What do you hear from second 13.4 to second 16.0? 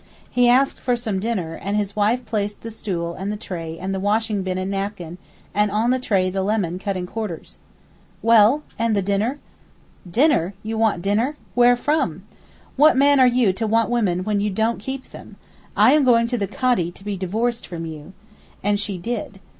to want women when you don't keep them? I